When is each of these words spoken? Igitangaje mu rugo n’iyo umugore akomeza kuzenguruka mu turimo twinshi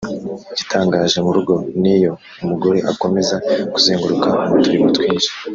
Igitangaje 0.51 1.17
mu 1.25 1.31
rugo 1.37 1.53
n’iyo 1.81 2.13
umugore 2.43 2.79
akomeza 2.91 3.35
kuzenguruka 3.73 4.29
mu 4.49 4.57
turimo 4.63 4.87
twinshi 4.95 5.29